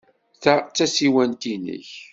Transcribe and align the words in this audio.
Ta 0.41 0.55
d 0.61 0.67
tasiwant-nnek? 0.75 1.89